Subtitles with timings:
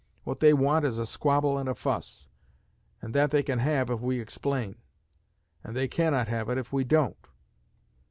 [0.23, 2.27] What they want is a squabble and a fuss;
[3.03, 4.77] and that they can have if we explain;
[5.63, 7.27] and they cannot have it if we don't.